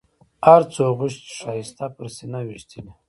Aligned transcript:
هر 0.47 0.61
څو 0.73 0.83
غشي 0.97 1.21
چې 1.27 1.33
ښایسته 1.41 1.85
پر 1.95 2.07
سینه 2.15 2.39
ویشتلي. 2.43 2.91